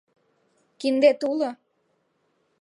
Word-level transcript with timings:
Киндет 0.79 1.19
уло? 1.29 1.51